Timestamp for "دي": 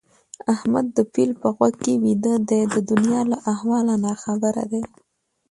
4.71-4.83